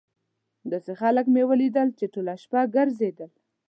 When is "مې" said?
1.33-1.43